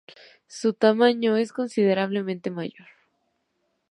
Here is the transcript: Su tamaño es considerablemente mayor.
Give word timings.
Su 0.47 0.73
tamaño 0.73 1.37
es 1.37 1.53
considerablemente 1.53 2.49
mayor. 2.49 2.87